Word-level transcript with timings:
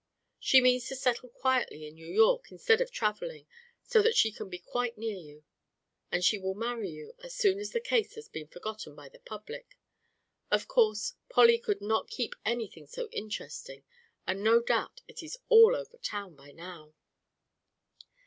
She 0.39 0.61
means 0.61 0.87
to 0.87 0.95
settle 0.95 1.29
quietly 1.29 1.85
in 1.87 1.93
New 1.93 2.11
York, 2.11 2.51
instead 2.51 2.81
of 2.81 2.89
travelling, 2.91 3.45
so 3.83 4.01
that 4.01 4.15
she 4.15 4.31
can 4.31 4.49
be 4.49 4.57
quite 4.57 4.97
near 4.97 5.15
you, 5.15 5.43
and 6.11 6.23
she 6.25 6.39
will 6.39 6.55
marry 6.55 6.89
you 6.89 7.13
as 7.21 7.35
soon 7.35 7.59
as 7.59 7.69
the 7.69 7.79
case 7.79 8.15
has 8.15 8.27
been 8.27 8.47
forgotten 8.47 8.95
by 8.95 9.09
the 9.09 9.19
public. 9.19 9.77
Of 10.49 10.67
course, 10.67 11.13
Polly 11.29 11.59
could 11.59 11.81
not 11.81 12.09
keep 12.09 12.33
anything 12.43 12.87
so 12.87 13.09
interesting, 13.09 13.83
and 14.25 14.43
no 14.43 14.59
doubt 14.59 15.01
it 15.07 15.21
is 15.21 15.37
all 15.49 15.75
over 15.75 15.97
town 15.97 16.33
by 16.35 16.51
now." 16.51 16.95